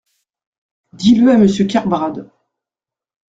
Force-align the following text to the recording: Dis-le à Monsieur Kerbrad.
Dis-le 0.93 1.29
à 1.29 1.37
Monsieur 1.37 1.65
Kerbrad. 1.67 2.27